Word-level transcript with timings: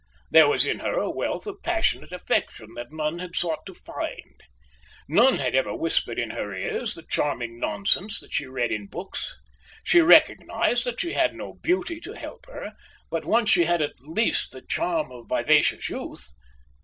There 0.31 0.47
was 0.47 0.65
in 0.65 0.79
her 0.79 0.93
a 0.93 1.11
wealth 1.11 1.45
of 1.45 1.61
passionate 1.61 2.11
affection 2.11 2.73
that 2.73 2.91
none 2.91 3.19
had 3.19 3.35
sought 3.35 3.67
to 3.67 3.75
find. 3.75 4.41
None 5.07 5.37
had 5.37 5.53
ever 5.53 5.75
whispered 5.75 6.17
in 6.17 6.31
her 6.31 6.51
ears 6.51 6.95
the 6.95 7.03
charming 7.07 7.59
nonsense 7.59 8.19
that 8.19 8.33
she 8.33 8.47
read 8.47 8.71
in 8.71 8.87
books. 8.87 9.37
She 9.83 10.01
recognised 10.01 10.85
that 10.85 10.99
she 11.01 11.13
had 11.13 11.35
no 11.35 11.53
beauty 11.53 11.99
to 11.99 12.13
help 12.13 12.47
her, 12.47 12.73
but 13.11 13.25
once 13.25 13.51
she 13.51 13.65
had 13.65 13.83
at 13.83 13.99
least 13.99 14.53
the 14.53 14.63
charm 14.63 15.11
of 15.11 15.27
vivacious 15.29 15.87
youth. 15.87 16.31